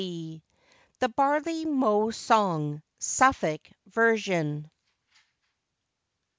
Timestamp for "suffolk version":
2.97-4.71